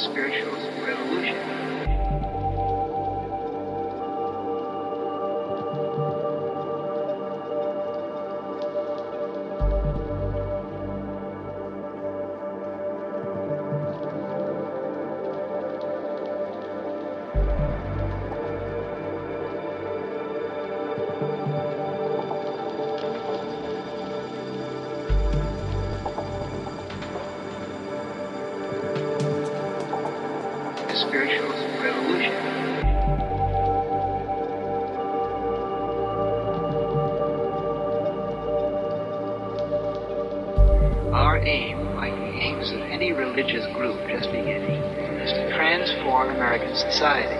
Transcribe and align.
spiritual 0.00 0.56
revolution. 0.82 1.69
The 30.90 30.96
spiritual 30.96 31.50
revolution. 31.80 32.34
Our 41.14 41.38
aim, 41.38 41.94
like 41.94 42.12
the 42.12 42.40
aims 42.40 42.72
of 42.72 42.80
any 42.80 43.12
religious 43.12 43.64
group 43.72 44.00
just 44.08 44.32
beginning, 44.32 44.82
is 45.22 45.30
to 45.30 45.54
transform 45.54 46.30
American 46.30 46.74
society. 46.74 47.36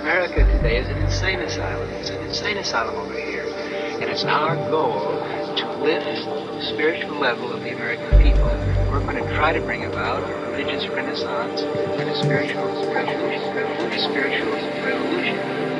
America 0.00 0.50
today 0.56 0.78
is 0.78 0.88
an 0.88 0.96
insane 0.96 1.40
asylum. 1.40 1.90
It's 2.00 2.08
an 2.08 2.24
insane 2.24 2.56
asylum 2.56 2.94
over 2.94 3.12
here. 3.12 3.44
And 4.00 4.04
it's 4.04 4.24
our 4.24 4.56
goal 4.70 5.20
to 5.56 5.82
lift 5.84 6.45
the 6.56 6.72
spiritual 6.72 7.20
level 7.20 7.52
of 7.52 7.60
the 7.60 7.70
American 7.70 8.22
people. 8.22 8.48
We're 8.90 9.04
going 9.04 9.22
to 9.22 9.36
try 9.36 9.52
to 9.52 9.60
bring 9.60 9.84
about 9.84 10.22
a 10.22 10.34
religious 10.48 10.88
renaissance 10.88 11.60
and 11.60 12.08
a 12.08 12.16
spiritual 12.24 12.64
revolution. 12.94 13.54
revolution 13.54 14.00
spiritual 14.08 14.52
revolution. 14.82 15.75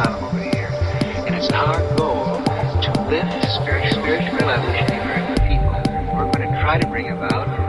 Asylum 0.00 0.24
over 0.24 0.38
here. 0.38 0.68
And 1.26 1.34
it's 1.34 1.50
our 1.52 1.76
goal 1.98 2.40
to 2.42 2.90
lift 3.10 3.28
the 3.42 3.48
spiritual, 3.60 4.00
spiritual 4.00 4.38
revolution 4.38 4.86
American 4.96 5.36
people. 5.46 6.16
We're 6.16 6.30
going 6.32 6.48
to 6.48 6.60
try 6.62 6.78
to 6.80 6.86
bring 6.86 7.10
about 7.10 7.59